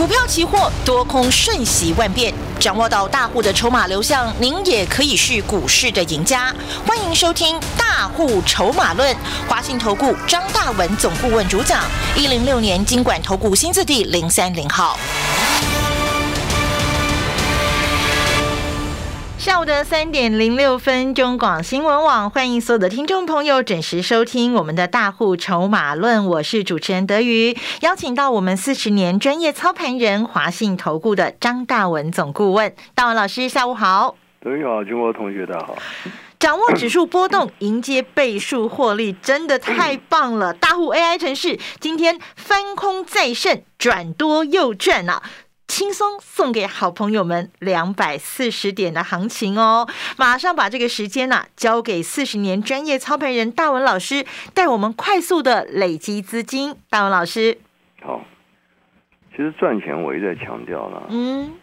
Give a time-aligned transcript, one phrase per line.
[0.00, 6.54] 股票期货多空瞬息万变，掌握到大户的筹码流向，您也可以是股市的赢家。
[6.86, 9.14] 欢迎收听《大户筹码论》，
[9.46, 11.84] 华信投顾张大文总顾问主讲，
[12.16, 14.98] 一零六年经管投顾新字第零三零号。
[19.40, 26.26] 下午的三点零六分，中广新闻网欢迎所有的听众朋友准时收听我们的大户筹码论。
[26.26, 34.14] 我是主持人德瑜，邀请到我们四十年专业操盘人华信投顾的张大文总顾问，大文老师，下午好。
[34.42, 35.74] 德瑜好，中国同学大家好。
[36.38, 40.52] 掌握指数波动，迎接倍数获利，真的太棒了！
[40.52, 45.22] 大户 AI 城市今天翻空再胜，转多又赚啊！
[45.80, 49.88] 轻松送给好朋友们两百四十点的行情哦！
[50.18, 56.76] 马上把这个时间呢交给四十年专业操盘人大文老师，带我们快速的累积资金。
[56.90, 57.58] 大文老师，
[58.02, 58.22] 好，
[59.30, 61.54] 其实赚钱我一再强调了，嗯，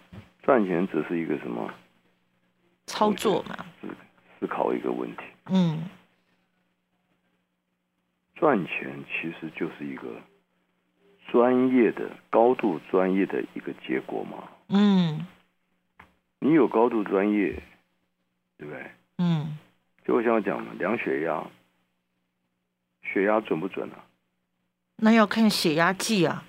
[0.41, 1.71] 赚钱只是一个什么
[2.88, 3.55] 操作嘛？
[3.79, 3.88] 思
[4.40, 5.88] 思考一个问题，嗯，
[8.34, 10.07] 赚钱其实就是一个。
[11.31, 14.43] 专业的、高度专业的一个结果吗？
[14.70, 15.25] 嗯，
[16.39, 17.61] 你有高度专业，
[18.57, 18.85] 对不对？
[19.17, 19.57] 嗯，
[20.05, 21.43] 就我想讲嘛，量血压，
[23.03, 24.03] 血压准不准啊？
[24.98, 26.43] 那要看血压计啊，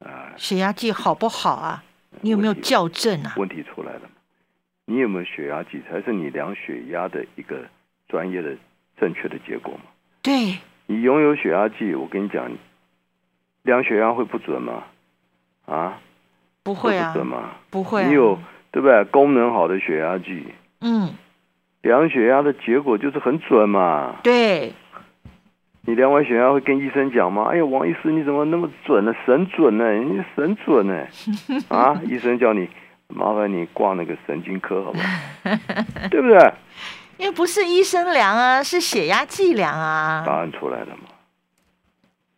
[0.00, 1.84] 啊，血压计好不好啊？
[2.20, 3.34] 你有没有校正啊？
[3.36, 4.10] 问题出来了？
[4.84, 7.66] 你有没有血压计才是你量血压的一个
[8.08, 8.56] 专业的、
[8.98, 9.84] 正确的结果嘛？
[10.22, 12.50] 对，你拥有血压计，我跟你讲。
[13.62, 14.82] 量血压会不准吗？
[15.66, 15.98] 啊，
[16.62, 17.50] 不会啊，准吗？
[17.70, 18.04] 不会。
[18.06, 18.38] 你有
[18.70, 19.04] 对不对？
[19.04, 20.44] 功能好的血压计，
[20.80, 21.14] 嗯，
[21.82, 24.16] 量血压的结果就是很准嘛。
[24.22, 24.72] 对。
[25.84, 27.48] 你量完血压会跟医生讲吗？
[27.50, 29.12] 哎呀，王医师你怎么那么准呢？
[29.26, 29.92] 神准呢？
[29.94, 31.06] 你神准呢？
[31.68, 32.68] 啊，医生叫你
[33.08, 35.04] 麻烦你挂那个神经科，好不好？
[36.10, 36.52] 对不对？
[37.18, 40.22] 因为不是医生量啊，是血压计量啊。
[40.26, 41.08] 答案出来了嘛？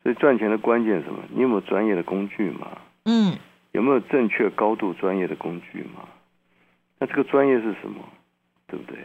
[0.05, 1.19] 所以赚钱的关键是什么？
[1.31, 2.79] 你有没有专业的工具嘛？
[3.07, 3.37] 嗯，
[3.73, 6.07] 有没有正确高度专业的工具嘛？
[6.99, 8.05] 那这个专业是什么？
[8.69, 8.99] 对不对？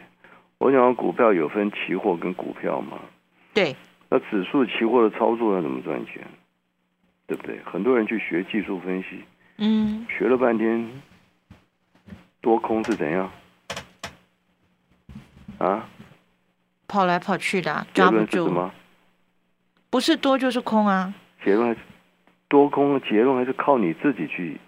[0.58, 3.00] 我讲股票有分期货跟股票嘛？
[3.54, 3.76] 对。
[4.10, 6.22] 那指数期货的操作要怎么赚钱？
[7.28, 7.62] 对不对？
[7.64, 9.24] 很多人去学技术分析，
[9.58, 10.90] 嗯，学了半天，
[12.42, 13.32] 多空是怎样？
[15.60, 15.88] 啊？
[16.88, 18.50] 跑来跑去的，抓不住。
[19.90, 21.14] 不是多就是空啊！
[21.44, 21.80] 结论还是
[22.48, 24.60] 多空的结论还是靠你自己去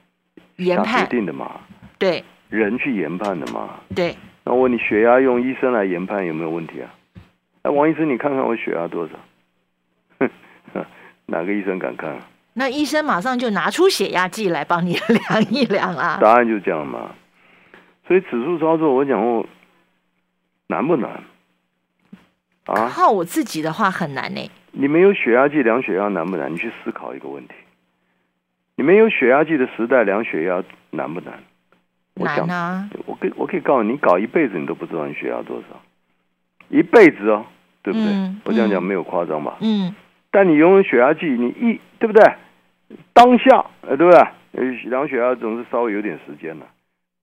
[0.58, 1.62] 研判定的嘛？
[2.00, 3.80] 对，人去研判的嘛？
[3.96, 4.16] 对。
[4.44, 6.90] 那我问你，血压用医生来研判有没有问题啊？
[7.62, 9.14] 哎，王医生，你看看我血压多少？
[11.28, 12.18] 哪个医生敢看？
[12.54, 16.18] 那医生马上就拿出血压计来帮你量一量啊！
[16.20, 17.12] 答案就这样嘛。
[18.08, 19.46] 所以指数操作，我讲过
[20.68, 21.10] 难不难？
[22.66, 24.52] 啊，靠我自己的话很难呢。
[24.72, 26.52] 你没有血压计量血压难不难？
[26.52, 27.54] 你去思考一个问题：
[28.76, 31.44] 你没有血压计的时代量血压难不难？
[32.16, 32.90] 难啊！
[33.06, 35.82] 我可我可以告诉你，你搞一辈子你都不知道你血压多少，
[36.70, 37.46] 一辈子哦，
[37.82, 38.08] 对不对？
[38.44, 39.58] 我这样讲没有夸张吧？
[39.62, 39.96] 嗯。
[40.30, 42.24] 但你拥有血压计，你一对不对？
[43.14, 44.72] 当下，呃，对不对？
[44.90, 46.66] 量血压总是稍微有点时间的，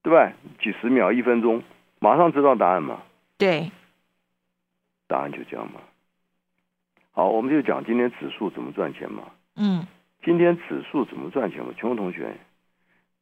[0.03, 0.31] 对吧？
[0.61, 1.61] 几十秒、一分钟，
[1.99, 2.97] 马上知道答案嘛？
[3.37, 3.71] 对。
[5.07, 5.79] 答案就这样嘛。
[7.19, 9.23] 好，我们就讲今天指数怎么赚钱嘛。
[9.57, 9.85] 嗯，
[10.23, 11.73] 今天指数怎么赚钱嘛？
[11.75, 12.33] 全国同学，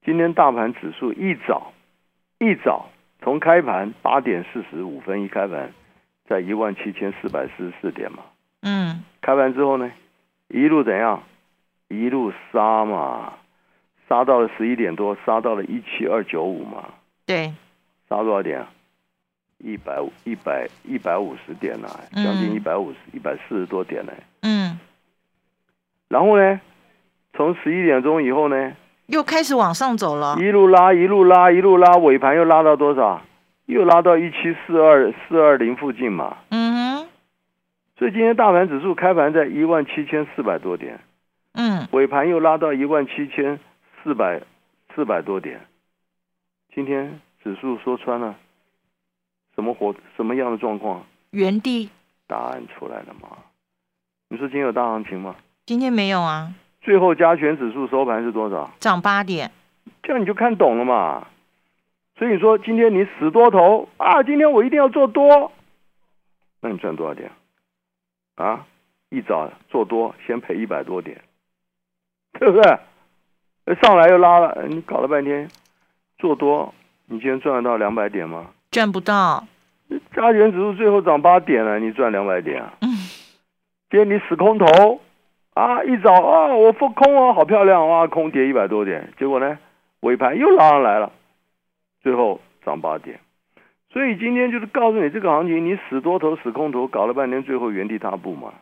[0.06, 1.74] 今天大盘指数一早
[2.38, 2.90] 一早
[3.24, 5.74] 从开盘八点四十五分一开盘，
[6.30, 8.20] 在一万七千四百四十四点嘛。
[8.62, 9.92] 嗯，开盘之后呢，
[10.50, 11.24] 一路怎样？
[11.88, 13.34] 一路杀嘛，
[14.08, 16.88] 杀到了十一点多，杀到了一七二九五嘛。
[17.26, 17.52] 对，
[18.08, 18.72] 杀多少点啊？
[19.60, 24.14] 一百五一百一百五十点呢，将近一百五十一百四十多点呢。
[24.42, 24.80] 嗯。
[26.08, 26.62] 然后呢，
[27.34, 28.74] 从十一点钟以后呢，
[29.08, 30.38] 又开始往上走了。
[30.40, 33.22] 一路拉，一路拉，一路拉，尾盘又拉到多少？
[33.66, 36.38] 又拉到一七四二四二零附近嘛。
[36.50, 37.08] 嗯哼。
[37.98, 41.00] 所以今天大盘指数开盘在一万七千四百多点。
[41.54, 41.88] 嗯。
[41.92, 43.60] 尾盘又拉到一万七千
[44.04, 44.42] 四百
[44.96, 45.60] 四百多点。
[46.74, 48.36] 今天指数说穿了。
[49.58, 51.04] 什么活什么样的状况？
[51.32, 51.90] 原地。
[52.28, 53.30] 答案出来了吗？
[54.30, 55.36] 你说今天有大行情吗？
[55.66, 56.54] 今天没有啊。
[56.82, 58.70] 最后加权指数收盘是多少？
[58.80, 59.52] 涨八点。
[60.04, 61.28] 这样你就看懂了嘛。
[62.18, 64.22] 所以你说今天你死多头啊？
[64.22, 65.52] 今天我一定要做多，
[66.62, 67.32] 那你赚多少点？
[68.36, 68.68] 啊？
[69.10, 71.20] 一早做多先赔一百多点，
[72.34, 73.76] 对不对？
[73.82, 75.50] 上来又拉了，你搞了半天
[76.20, 76.76] 做多，
[77.06, 78.52] 你今天赚得到两百点吗？
[78.78, 79.48] 赚不到。
[80.14, 82.76] 加权指数最后涨八点了，你赚两百点啊？
[82.82, 82.90] 嗯。
[83.90, 85.02] 今天你死空头
[85.56, 89.58] 啊，一早啊，我放空啊，好漂亮啊，空跌一百多点，结果呢，
[90.02, 91.12] 尾盘又拉上来了，
[92.04, 93.20] 最后涨八点。
[93.90, 98.54] 所以今天就是告诉你，这个行情你死多头死空头，搞了半天，最后原地踏步嘛，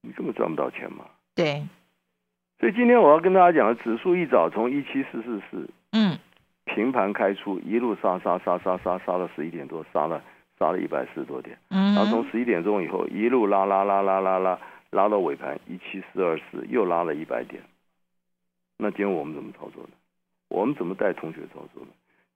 [0.00, 1.04] 你根本赚不到钱嘛。
[1.34, 1.62] 对。
[2.58, 6.16] 所以今天我要跟大家讲，指数一早从一七四四四，嗯，
[6.74, 10.22] 平盘开出，一路杀杀杀杀杀杀到十一点多，杀了
[10.58, 14.58] 杀了一百四十多点，嗯，然后从十一点钟以后一路拉拉拉拉拉拉
[14.90, 17.62] 拉到尾盘一七四二四，又拉了一百点。
[18.76, 19.90] 那今天我们怎么操作的？
[20.48, 21.88] 我们怎么带同学操作的？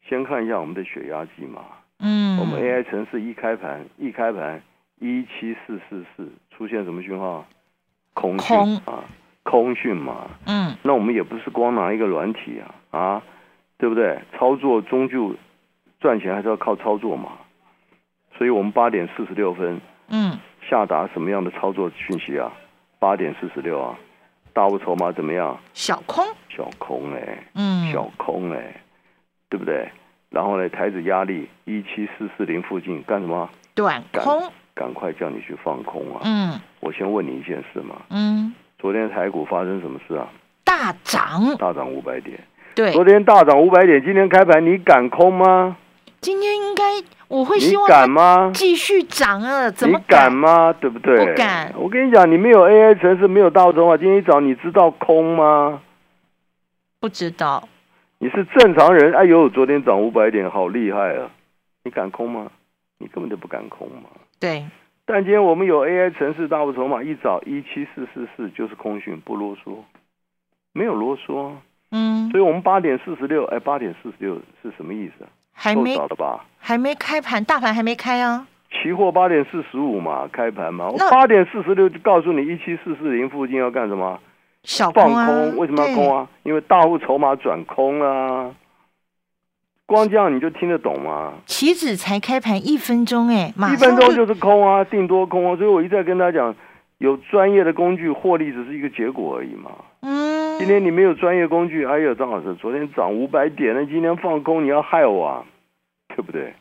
[0.08, 1.62] 先看一下我们的血压计嘛，
[2.00, 4.60] 嗯，我们 AI 城市一开盘一开盘
[4.98, 7.46] 一七四四四出现什么讯号？
[8.14, 8.56] 空讯
[8.86, 9.04] 啊。
[9.44, 13.22] 空讯嘛，嗯，那我们也不是光拿一个软体啊，啊，
[13.82, 14.16] 对不对？
[14.38, 15.34] 操作终究
[15.98, 17.32] 赚钱还是要靠操作嘛，
[18.38, 20.38] 所以我们八点四十六分，嗯，
[20.70, 22.52] 下达什么样的操作讯息啊？
[23.00, 23.98] 八点四十六啊，
[24.52, 25.58] 大物筹码怎么样？
[25.74, 28.80] 小空，小空哎，嗯，小空哎，
[29.48, 29.90] 对不对？
[30.30, 33.50] 然后呢，台子压力一七四四零附近干什么？
[33.74, 36.20] 短空，赶快叫你去放空啊！
[36.22, 38.54] 嗯，我先问你一件事嘛，嗯。
[38.78, 40.28] 昨天台股发生什么事啊？
[40.62, 42.38] 大涨，大涨五百点。
[42.74, 45.76] 对，昨天大涨五百点，今天开盘你敢空吗？
[46.20, 46.84] 今天应该
[47.28, 48.50] 我会希望敢吗？
[48.54, 49.70] 继续涨啊？
[49.70, 50.72] 怎么敢吗？
[50.80, 51.26] 对不对？
[51.26, 51.72] 不敢。
[51.76, 53.96] 我跟你讲，你没有 AI 城市，没有大中啊。
[53.96, 55.82] 今天一早你知道空吗？
[57.00, 57.68] 不知道。
[58.18, 61.28] 你是正常人，哎呦，昨天涨五百点，好厉害啊！
[61.82, 62.46] 你敢空吗？
[62.98, 64.08] 你根本就不敢空嘛。
[64.38, 64.64] 对。
[65.04, 69.78] 但今天我们有 AI 城市大部筹码，一早一七四四四就是空讯，不啰嗦，
[70.72, 71.50] 没有啰嗦，
[71.92, 75.24] 嗯，所以我们八点四十六，哎，八点四十六是什么意思？
[75.52, 76.44] 还没早的吧？
[76.58, 78.46] 还没开盘，大盘还没开啊。
[78.70, 84.18] 期货八点四十五嘛，开盘嘛，我八点四十六就告诉你一七四四零附近要干什么？
[84.64, 86.26] 小放空，为什么要空啊？
[86.44, 88.54] 因为大户筹码转空了。
[89.84, 91.34] 光这样你就听得懂吗？
[91.44, 96.54] 棋子才开盘一分钟，哎，一分钟就是空啊，定多空啊，所以我一再跟他讲，
[96.96, 99.70] 有专业的工具获利只是一个结果而已嘛。
[100.00, 100.31] 嗯，
[100.62, 105.44] 今天你没有专业工具，哎呦，张老师，昨天涨五百点了，今天放空，你要害我啊，
[106.06, 106.54] 对不对？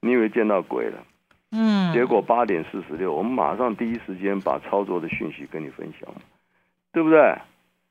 [0.00, 0.98] 你以为见到鬼了？
[1.52, 6.12] 嗯，结果八点四十六，我们马上第一时间把操作的讯息跟你分享，
[6.92, 7.38] 对不对？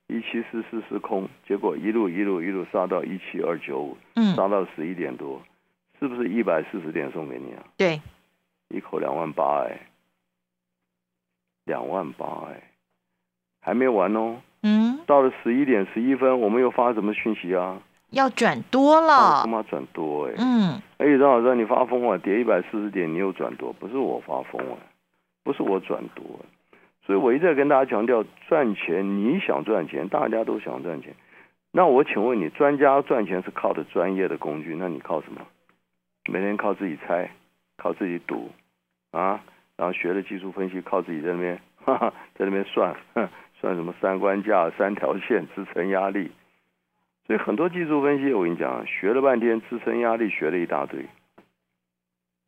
[0.08, 5.42] 一七四四是空，结果一路一路一路杀到一七二九五，嗯，杀到十一点多，
[5.98, 7.64] 是不是一百四十点送给你啊？
[7.78, 8.02] 对，
[8.68, 9.80] 一口两万八哎，
[11.64, 12.62] 两万八哎，
[13.62, 17.78] 还没完哦，嗯，到了十一点十一分，我们又发什么讯息啊？
[18.12, 22.18] 要转多了，他妈转多哎，嗯，哎，张老师你发疯啊？
[22.18, 24.78] 跌一百四十点你又转多，不是我发疯啊，
[25.44, 26.24] 不是我转多。
[27.06, 31.14] 所以我一再跟大家强调，赚钱你想赚钱，大家都想赚钱。
[31.72, 35.42] 那我请问你，专家赚钱是靠的专业的工具，那你靠什么？
[36.32, 37.30] 每天靠自己猜，
[37.78, 38.52] 靠自己赌
[39.12, 39.42] 啊，
[39.76, 42.96] 然后学的技术分析，靠自己在那边哈哈，在那边算，
[43.64, 46.30] 算什么三关架、 三条线、支撑压力。
[47.26, 51.06] 所以很多技术分析，我跟你讲，学了半天，支撑压力学了一大堆，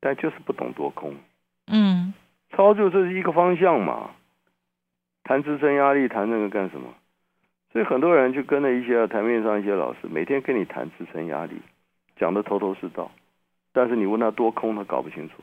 [0.01, 1.16] 但就是不懂多空。
[1.68, 2.13] 嗯，
[2.50, 4.12] 操作这是一个方向嘛。
[5.24, 6.94] 谈支撑压力，谈那个干什么？
[7.72, 11.56] 所以很多人就跟了一些台面上一些老师，每天跟你谈支撑压力，
[12.18, 13.10] 讲的头头是道。
[13.72, 15.36] 但是你问他多空，他搞不清楚，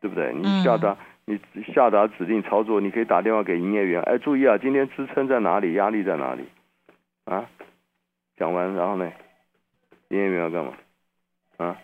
[0.00, 0.34] 对不对？
[0.34, 1.40] 你下达你
[1.74, 6.44] 下达指令操作，你可以打电话给营业员，哎，注意啊，今天支撑在哪里，压力在哪里？
[7.24, 7.46] 啊？
[8.36, 9.10] 讲完然后呢，
[10.08, 10.72] 营业员要干嘛？
[11.56, 11.76] 啊？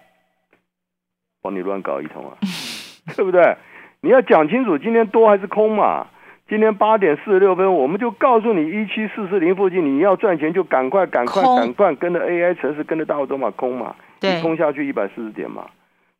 [1.40, 2.36] 帮你乱搞一通啊？
[3.16, 3.56] 对不对？
[4.02, 6.06] 你要讲清楚，今天多还是空嘛？
[6.48, 15.70] 今天八点四十六分，我们就告诉你一七四四零附近，你要赚钱就赶快、赶快、赶快跟着 AI 城市，跟着大户筹码空嘛，一空下去一百四十点嘛。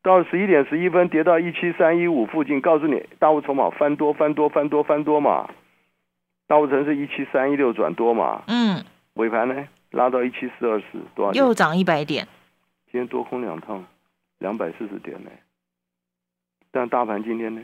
[0.02, 5.50] 到十一点十一分跌到一七三一五附近，告诉你大户筹码翻多、翻多、翻多、翻多嘛。
[6.47, 8.42] 大户城是一七三一六转多嘛。
[8.47, 8.85] 嗯。
[9.14, 11.33] 尾盘呢，拉到一七四二四，多少？
[11.33, 12.26] 又涨一百点。
[12.90, 13.85] 今天多空两趟，
[14.38, 15.30] 两百四十点呢。
[16.71, 17.62] 但大盘今天呢，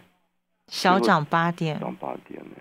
[0.66, 2.56] 小涨八点，涨八点呢，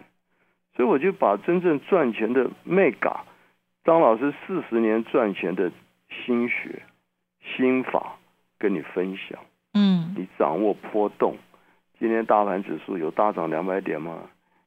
[0.75, 3.17] 所以我就把真正赚钱的 mega
[3.83, 5.71] 张老师四十年赚钱的
[6.09, 6.83] 心血
[7.57, 8.17] 心法
[8.57, 9.39] 跟你分享。
[10.37, 11.35] 掌握波动，
[11.99, 14.19] 今天大盘指数有大涨两百点吗？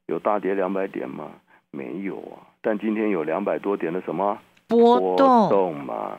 [0.06, 1.32] 有大跌两百点吗？
[1.70, 2.46] 没有啊。
[2.60, 4.38] 但今天有两百多点的什么
[4.68, 6.18] 波动嘛？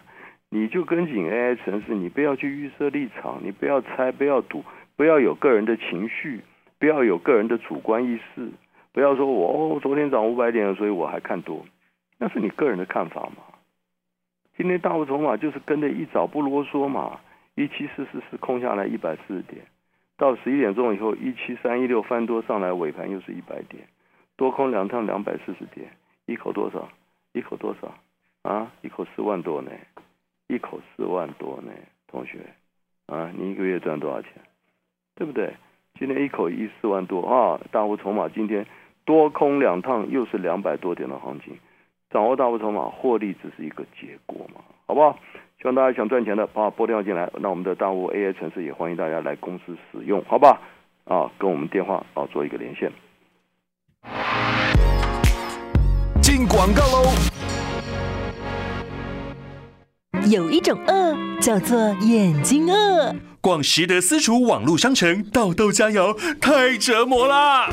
[0.50, 4.64] 你就跟紧 AI 城市，你不要去预设立场，你不要猜，不要赌，
[4.96, 6.42] 不要有个人的情绪，
[6.80, 8.50] 不要有个人的主观意识，
[8.92, 11.64] 不要说我哦，昨天涨五百点，所以我还看多，
[12.18, 13.44] 那是你个人的看法嘛。
[14.58, 17.20] 今天大幅筹码就是跟着一早不啰嗦嘛，
[17.60, 19.66] 一七四四四空下来一百四十点，
[20.16, 23.86] 到十一点钟以后一七三一六翻多上来，尾盘又是一百点，
[24.38, 25.92] 多空两趟两百四十点，
[26.26, 26.88] 一口多少？
[27.34, 27.94] 一口多少？
[28.44, 29.72] 啊，一口四万多呢。
[30.48, 31.74] 一口四万多呢，
[32.08, 32.40] 同学，
[33.08, 34.32] 啊，你一个月赚多少钱？
[35.16, 35.54] 对不对？
[36.00, 38.66] 今天一口一四万多啊，大户筹码今天
[39.04, 41.60] 多空两趟又是两百多点的行情，
[42.10, 45.20] 掌握大户筹码获利只是一个结果嘛，好不好？
[45.62, 50.58] 希望大家想赚钱的把拨电话进来，那我们的大物 AI 城市也欢迎大家来公司使用，好吧？
[51.04, 52.90] 啊，跟我们电话啊做一个连线。
[56.22, 57.12] 进广告喽。
[60.32, 67.70] 有一种饿叫做眼睛饿，逛实德私厨网络商城，豆豆佳肴太折磨啦！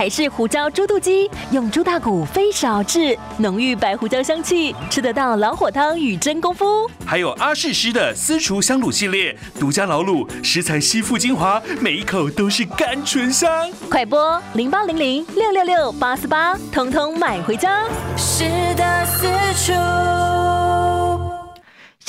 [0.00, 6.90] 台式胡椒猪肚鸡，用猪大骨飞勺制，浓郁白胡椒香气，吃得到老火汤与真功夫。
[7.04, 13.70] 还有阿氏师的私厨香卤系列，独家老卤，食材吸附精华，每一口都是甘醇香。
[13.90, 17.84] 快播零八零零六六六八四八，通通买回家。
[18.16, 18.44] 是
[18.76, 19.26] 的私
[19.66, 20.19] 厨。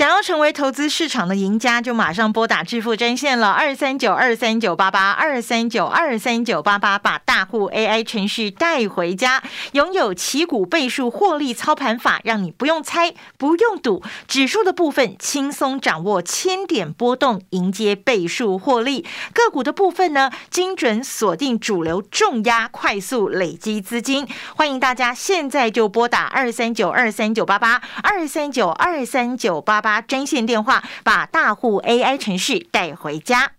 [0.02, 9.44] 想要成为投资市场的赢家，就马上拨打致富专线了，二三九二三九八八二三九二三九八八，把大户 AI 程序带回家，
[9.74, 19.06] 拥有旗股倍数获利操盘法，让你不用猜，不用赌，指数的部分轻松掌握千点波动，迎接倍数获利；
[19.36, 24.28] 个股的部分呢，精准锁定主流重压，快速累积资金。
[24.56, 29.91] 欢迎大家现在就拨打二三九二三九八八二三九二三九八八。
[30.00, 33.54] 专线电话，把大户 AI 程序带回家。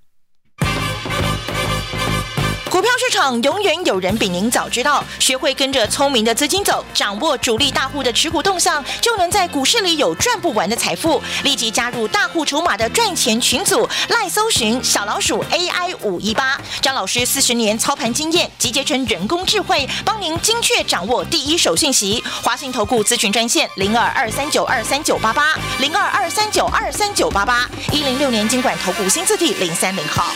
[2.82, 11.22] 股票市场永远有人比您早知道，学会跟着聪明的资金走，掌握主力大户的持股动向，就能在股市里有赚不完的财富。
[11.44, 22.20] 立即加入大户筹码的赚钱群组，赖搜寻小老鼠 AI 五一八，张老师四十年操盘经验集结成人工智慧，帮您精确掌握第一手信息。
[22.42, 30.32] 华信投顾咨询专线零二二三九二三九八八零二二三九二三九八八一零六年经管投顾新字第零三零号。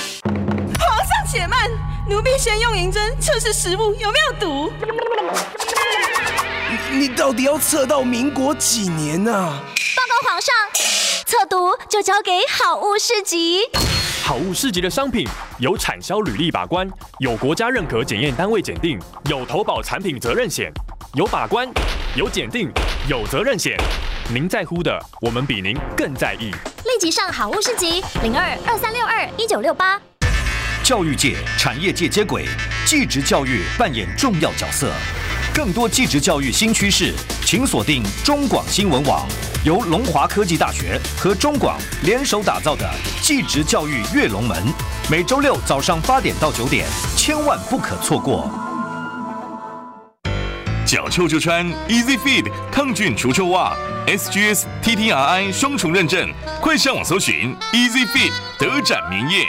[0.78, 1.85] 皇上且慢。
[2.08, 4.72] 奴婢先用银针测试食物有没有毒。
[6.92, 9.32] 你到底要测到民国几年呢？
[9.32, 10.54] 报告皇上，
[11.26, 13.62] 测毒就交给好物市集。
[14.22, 15.26] 好物市集的商品
[15.58, 20.70] 有产销履历把关，有国家认可检验单位检定，有投保产品责任险，
[21.14, 21.68] 有把关，
[22.14, 22.70] 有检定，
[23.08, 23.76] 有责任险。
[24.32, 26.52] 您在乎的，我们比您更在意。
[26.84, 30.00] 立即上好物市集零二二三六二一九六八。
[30.86, 32.46] 教育界、产业界接轨，
[32.84, 34.88] 技职教育扮演重要角色。
[35.52, 37.12] 更多技职教育新趋势，
[37.44, 39.26] 请锁定中广新闻网，
[39.64, 42.88] 由龙华科技大学和中广联手打造的
[43.20, 44.56] 技职教育跃龙门，
[45.10, 48.48] 每周六早上八点到九点，千万不可错过。
[50.86, 53.76] 脚臭就穿 Easy Feed 抗菌除臭袜
[54.06, 59.46] ，SGS TTRI 双重认证，快上网搜寻 Easy Feed 德展名业。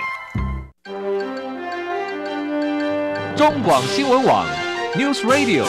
[3.37, 4.47] 中广新闻网
[4.95, 5.63] ，News Radio。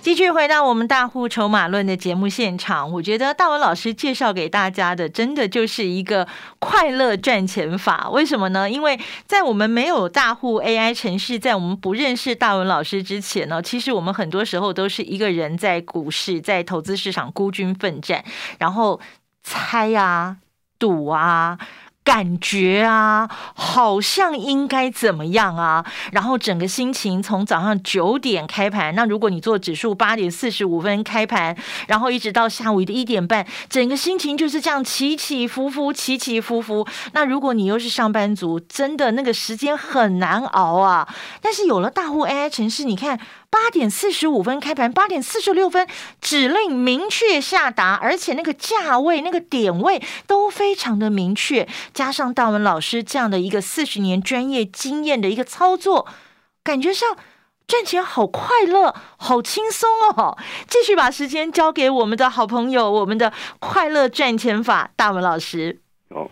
[0.00, 6.26] 继续回到我们大户筹码论的节目现场，我觉得大文老师介绍给大家的，真的就是一个
[6.58, 8.08] 快乐赚钱法。
[8.08, 8.70] 为什么呢？
[8.70, 18.24] 因为在我们没有大户 AI 城市，在我们不认识大文老师之前呢，其实我们很多时候都是一个人在股市、在投资市场孤军奋战，
[18.58, 18.98] 然后
[19.42, 20.38] 猜啊、
[20.78, 21.58] 赌啊。
[22.02, 25.84] 感觉啊，好像应该怎么样啊？
[26.12, 36.86] 然后整个心情从早上九点开盘，那如果你做指数八点四十五分开盘，然后一直到下午的一点半，整个心情就是这样起起伏伏，起起伏伏。
[37.12, 41.06] 那如果你又是上班族，真的那个时间很难熬啊。
[41.40, 43.20] 但是有了大户 AI 城市，你看。
[43.50, 45.86] 八点四十五分开盘，八点四十六分
[46.20, 51.66] 指令明确下达，而且那个价位、那个点位都非常的明确。
[51.92, 56.06] 加上大文老师这样的一个四十年专业经验的一个操作，
[56.62, 57.16] 感觉上
[57.66, 60.38] 赚钱好快乐、好轻松哦。
[60.68, 65.80] 继续把时间交给我们的好朋友，我们的快乐赚钱法大文老师。
[66.10, 66.30] 哦，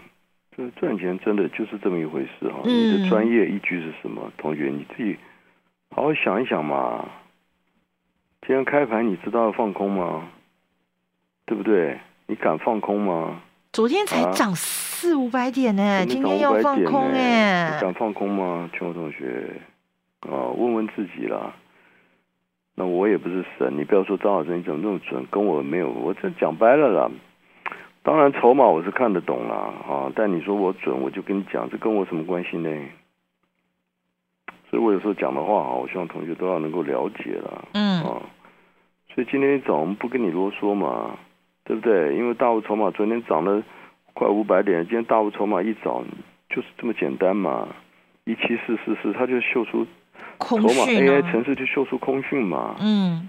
[0.57, 2.61] 这赚钱真的就是这么一回事哈。
[2.65, 4.33] 你的专业依据是什么？
[4.39, 5.17] 同学，你自己。
[5.99, 7.05] 好好想一想嘛。
[8.47, 10.29] 今天开盘你知道要放空吗？
[11.45, 11.99] 对不对？
[12.29, 13.41] 你敢放空吗？
[13.73, 18.71] 昨天才涨四五百点呢，今天要放空哎，你敢放空吗？
[18.73, 19.61] 全国同学
[20.21, 21.53] 啊，问问自己啦。
[22.77, 27.11] 那我也不是神，你不要说张老师你怎么那么准，跟我没有，我这讲白了啦。
[28.05, 29.57] 当然筹码我是看得懂啦
[29.89, 32.71] 啊，但你说我准，我就跟你讲，这跟我什么关系呢？
[34.71, 38.23] 所以我有时候讲的话啊，我希望同学都要能够了解了，嗯啊。
[39.15, 41.17] 所以今天一早我们不跟你啰嗦嘛，
[41.65, 42.15] 对不对？
[42.17, 43.63] 因为大户筹码昨天涨了
[44.15, 46.05] 快五百点，今天大户筹码一早
[46.49, 47.69] 就是这么简单嘛，
[48.25, 49.87] 一七四四四，它就秀出
[50.41, 53.29] 筹码 AI 城市就秀出空讯嘛，嗯，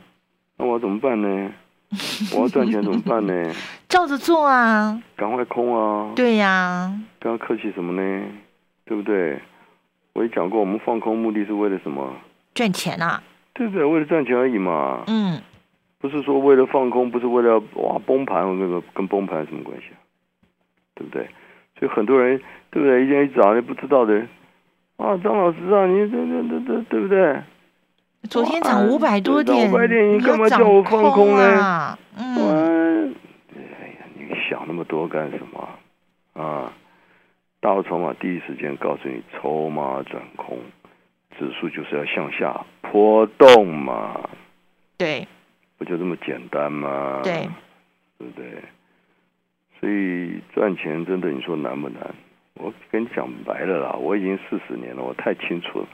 [0.57, 1.51] 那我怎么办呢？
[2.35, 3.51] 我要赚钱怎么办呢？
[3.87, 5.01] 照着做啊！
[5.15, 6.11] 赶快空啊！
[6.15, 6.93] 对呀！
[7.17, 8.25] 不要客气什么呢？
[8.85, 9.39] 对不对？
[10.19, 12.13] 我也讲过，我们放空目的是为了什么？
[12.53, 13.23] 赚钱啊！
[13.53, 13.85] 对不对？
[13.85, 15.01] 为了赚钱而已嘛。
[15.07, 15.39] 嗯。
[15.97, 19.95] 不是说为了放空，不是为了哇崩盘，跟跟崩盘什么关系啊？
[20.93, 21.25] 对不对？
[21.79, 22.37] 所以很多人
[22.69, 23.05] 对不对？
[23.05, 24.13] 一天一早你不知道的
[24.97, 27.41] 啊，张老师啊，你这这这这对不对？
[28.29, 31.97] 昨天涨五百多点，五百点，你干嘛叫我放空呢？
[32.17, 33.15] 嗯，
[33.55, 35.69] 哎呀，你想那么多干什么
[36.43, 36.73] 啊？
[37.61, 40.57] 大筹码第一时间告诉你，筹码转空，
[41.37, 44.29] 指数就是要向下波动嘛。
[44.97, 45.27] 对，
[45.77, 47.21] 不就这么简单吗？
[47.23, 47.49] 对，
[48.17, 48.45] 对不对？
[49.79, 52.01] 所以赚钱真的，你说难不难？
[52.55, 55.87] 我跟你讲白了啦，我已经四十年了，我太清楚了。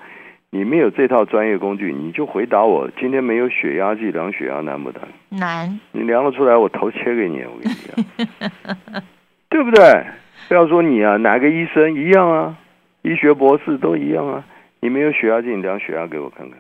[0.51, 5.01] 你没有这套专业工具，你就回答我：今天没有血压计量血压难不难？
[5.29, 5.79] 难。
[5.91, 9.03] 你量得出来，我头切给你，我跟你讲，
[9.49, 10.05] 对不对？
[10.47, 12.57] 不要说你啊，哪个医生一样啊？
[13.01, 14.45] 医学博士都一样啊。
[14.79, 16.59] 你没有血压计，你量血压给我看看，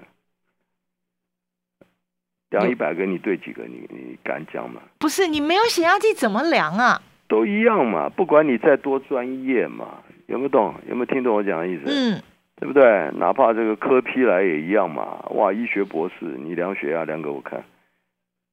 [2.49, 3.63] 量一百个，你对几个？
[3.63, 4.81] 你你敢讲吗？
[4.99, 7.01] 不是，你没有血压计怎么量啊？
[7.27, 10.73] 都一样嘛，不管你再多专业嘛，有没有懂？
[10.87, 11.83] 有没有听懂我讲的意思？
[11.87, 12.21] 嗯。
[12.57, 13.11] 对不对？
[13.15, 15.25] 哪怕这个科批来也一样嘛！
[15.31, 17.61] 哇，医学博士，你量血压量给我看，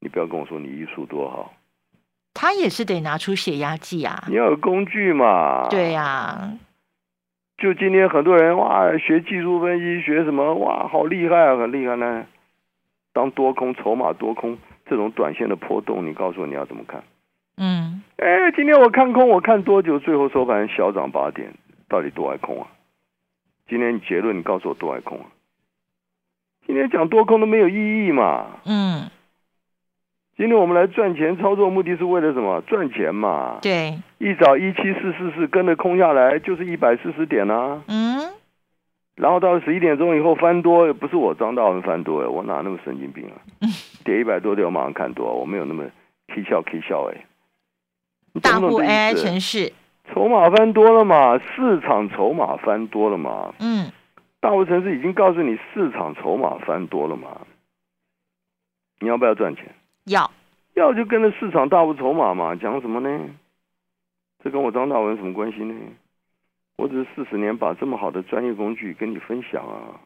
[0.01, 1.55] 你不要跟我说你医术多好。
[2.35, 4.25] 他也是得拿出血压计啊！
[4.29, 5.69] 你要有工具嘛？
[5.69, 6.53] 对呀。
[7.59, 12.27] 就今天很多人哇，学技术分析，学什么哇，好厉害啊，很厉害呢。
[13.13, 17.05] 当多空筹码多空这种短线的波动，你告诉我你要怎么看？
[17.59, 18.03] 嗯。
[18.17, 19.99] 哎，今天我看空，我看多久？
[19.99, 21.53] 最后收盘小涨八点，
[21.89, 22.67] 到底多还空啊？
[23.69, 25.27] 今天结论，你告诉我多还空啊？
[26.67, 28.47] 今天讲多空都没有意义嘛。
[28.65, 29.11] 嗯。
[30.43, 32.61] 今天我们来赚钱操作，目的是为了什么？
[32.63, 33.61] 赚钱嘛。
[33.63, 33.97] 对。
[34.19, 37.81] 一早一七四四四跟着空下来，就是一百四十点啊。
[37.87, 38.19] 嗯。
[39.15, 43.39] 然后到十一点钟以后翻多，不是我张大文翻多哎，我哪那么神经病啊？
[44.05, 45.85] 跌一百多点我马上看多，我没有那么
[46.35, 47.25] K 笑 K 笑哎。
[48.43, 49.73] 大户 AI 城市。
[50.13, 51.39] 筹码翻多了嘛？
[51.39, 53.55] 市场筹码翻多了嘛？
[53.61, 53.93] 嗯，
[54.41, 57.29] 大湖城市已经告诉你市场筹码翻多了嘛？
[58.99, 59.67] 你要不要赚钱？
[60.05, 60.31] 要，
[60.75, 62.55] 要就跟着市场大户筹码嘛。
[62.55, 63.31] 讲什么呢？
[64.43, 65.75] 这跟我张大文什么关系呢？
[66.77, 70.01] 我只是四十年把这么好的专业工具跟你分享啊。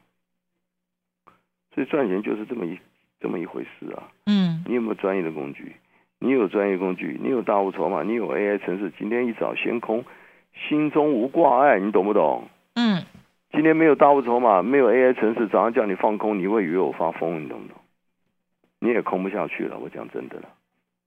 [1.75, 2.79] 所以赚钱就是这么一
[3.21, 4.03] 这么一回事啊。
[4.27, 5.77] 嗯，你有没有专业的工具？
[6.19, 8.91] 你有专业工具，你有大物筹码，你有 AI 城市。
[8.99, 10.05] 今天一早先空，
[10.69, 12.49] 心中无挂碍，你懂不懂？
[12.75, 13.03] 嗯。
[13.53, 17.81] 今天没有大物筹码，没有 AI 城市，早上叫你放空，你会以为我发疯，你懂不懂？
[18.87, 20.43] 你也空不下去了，我讲真的了。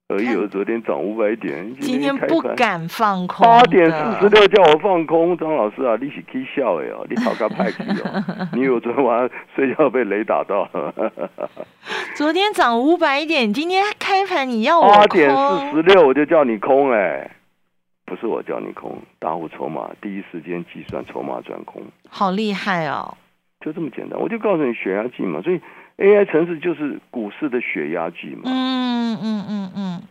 [0.10, 3.46] 而有昨天涨五百点，今天不敢放空。
[3.46, 10.68] 八点四十六叫我放空，张老师啊，你是可以笑哎哦，你好个派气哦， 你有昨天晚上睡觉被雷打到。
[12.18, 17.32] 昨天涨五百点，今天开盘你要我八点四十六我就叫你空哎，
[18.06, 23.16] 不是我叫你空，大户筹码第一时间计算筹码转空，好厉害哦，
[23.64, 25.62] 就这么简单，我就告诉你血压计嘛，所以。
[26.00, 28.44] AI 城市就是股市的血压计嘛。
[28.46, 30.02] 嗯嗯嗯嗯。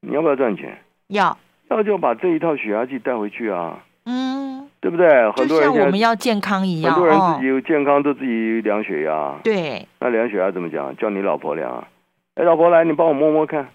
[0.00, 0.78] 你要不要赚钱？
[1.08, 1.36] 要。
[1.70, 3.78] 要就把这一套血压计带回去啊。
[4.06, 4.68] 嗯。
[4.80, 5.30] 对不对？
[5.32, 6.92] 很多人像我们要健康一样。
[6.94, 9.34] 很多人自己有健康都自己量血压。
[9.44, 9.86] 对。
[10.00, 10.94] 那量血压怎么讲？
[10.96, 11.88] 叫你老婆量啊。
[12.36, 13.68] 哎，老婆来，你帮我摸摸看。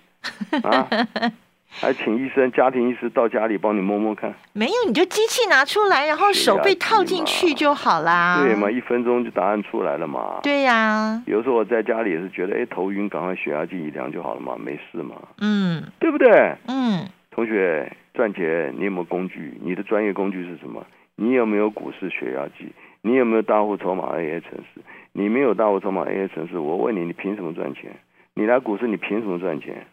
[0.64, 0.88] 啊。
[1.70, 4.34] 还请医生、家庭医师到家里帮你摸摸看。
[4.54, 8.44] 没有，你就机器拿出来，然后手被套进去就好啦。
[8.44, 10.40] 对嘛，一分钟就答案出来了嘛。
[10.42, 11.22] 对呀。
[11.28, 15.16] 有时候我在家里也是觉得，哎，头晕，赶快血压计一量就好了嘛，没事嘛。
[15.40, 15.84] 嗯。
[16.00, 16.56] 对不对？
[16.68, 17.08] 嗯。
[17.32, 19.58] 同学赚钱，你有没有工具？
[19.64, 20.86] 你的专业工具是什么？
[21.16, 22.74] 你有没有股市血压计？
[23.02, 24.82] 你有没有大户筹码 AA 城市？
[25.14, 27.96] 你没有大户筹码 AA 城市，我问你，你凭什么赚钱？
[28.34, 29.86] 你来股市，你凭什么赚钱？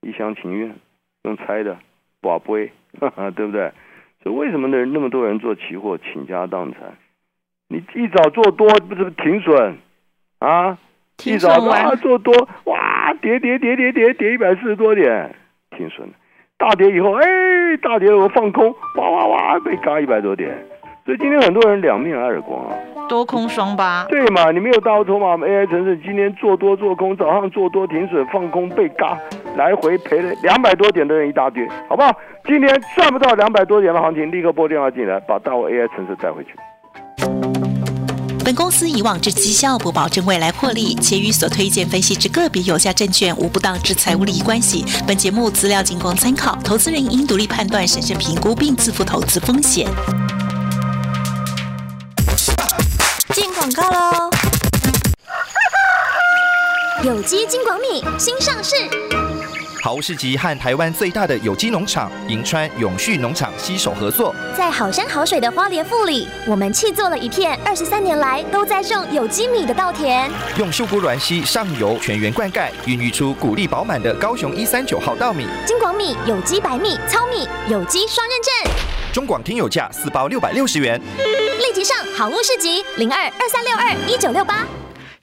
[0.00, 0.74] 一厢情愿，
[1.24, 1.76] 用猜的，
[2.20, 2.70] 宝贝，
[3.34, 3.72] 对不对？
[4.22, 4.84] 所以为什么那？
[4.86, 6.80] 那么多人做期货倾家荡产？
[7.68, 9.76] 你一早做多不是停损
[10.38, 10.78] 啊？
[11.24, 12.32] 一早啊做多，
[12.64, 15.34] 哇，跌跌跌跌跌跌一百四十多点，
[15.76, 16.08] 停损。
[16.56, 20.56] 大跌以后，哎，大跌我放空，哇哇哇，被嘎一百多点。
[21.04, 22.74] 所以今天很多人两面耳光啊，
[23.08, 24.04] 多空双八。
[24.08, 24.50] 对嘛？
[24.52, 29.18] 你没有大筹码，AI 城市今天做多做空，早上做多停损放空被嘎，
[29.56, 32.10] 来回赔了两百多点的人一大堆，好不好？
[32.46, 36.50] 今天赚不到两百多点的行情，立刻拨电话进来，把大我 AI 城市带回去。
[38.44, 44.84] 本公司以往之绩效不保证未来获利，且与所推荐分析之个别有价证券无不当之财务利益关系。
[45.06, 49.86] 本节目资料仅供参考，投资人应独立判断、审慎评估并自负投资风险。
[53.32, 54.30] 进广告喽！
[57.02, 58.74] 有机金广米新上市。
[59.84, 75.46] 好物市集和台湾最大的有机农场银川永续农场携手合作，在好山好水的花莲富里，我们砌做了一片二十三年来都在种有机米的稻田，用秀姑峦溪上游全员灌溉，孕育出谷粒饱满的高雄一三九号稻米。
[75.66, 78.72] 金广米有机白米糙米有机双认证，
[79.12, 80.98] 中广听友价四包六百六十元，
[81.58, 84.66] 立即上好物市集零二二三六二一九六八。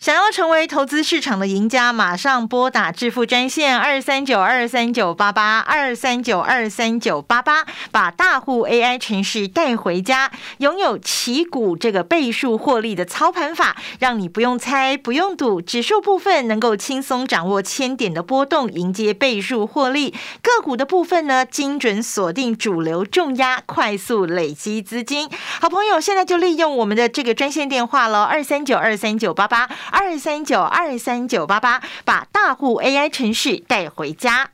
[0.02, 20.12] 想要成为投资市场的赢家，马上拨打致富专线二三九二三九八八二三九二三九八八，把大户 AI 城市带回家，拥有旗股这个倍数获利的操盘法，让你不用猜、不用赌，指数部分能够轻松掌握千点的波动，迎接倍数获利；
[20.42, 25.30] 个股的部分呢，精准锁定主流重压，快速累积资金。
[25.60, 29.70] 好朋友，现在就利用我们的这个专线电话喽，二三九二三九八八。
[29.92, 34.52] 二三九二三九八八，把大户 AI 程序带回家。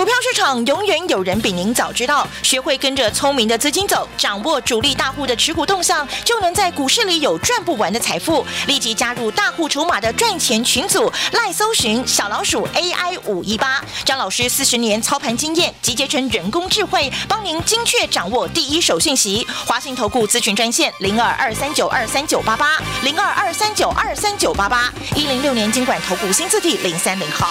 [0.00, 8.42] 股票市场永远有人比您早知道，学会跟着聪明的资金走，掌握主力大户的持股动向，就能在股市里有赚不完的财富。
[8.66, 19.46] 立即加入大户筹码的赚钱群组，赖搜寻小老鼠 AI 五一八，张老师四十年操盘经验集结成人工智慧，帮您精确掌握第一手信息。
[19.66, 27.50] 华信投顾咨询专线零二二三九二三九八八零二二三九二三九八八一零六年经管投顾新字体零三零号。